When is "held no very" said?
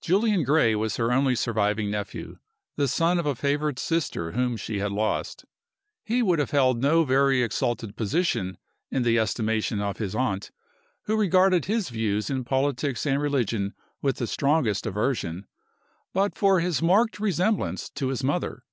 6.50-7.44